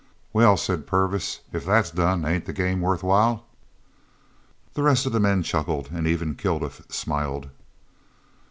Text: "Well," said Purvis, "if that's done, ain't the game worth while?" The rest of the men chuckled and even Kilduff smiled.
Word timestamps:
"Well," 0.33 0.57
said 0.57 0.87
Purvis, 0.87 1.41
"if 1.53 1.63
that's 1.63 1.91
done, 1.91 2.25
ain't 2.25 2.45
the 2.47 2.53
game 2.53 2.81
worth 2.81 3.03
while?" 3.03 3.45
The 4.73 4.81
rest 4.81 5.05
of 5.05 5.11
the 5.11 5.19
men 5.19 5.43
chuckled 5.43 5.91
and 5.91 6.07
even 6.07 6.33
Kilduff 6.33 6.81
smiled. 6.91 7.51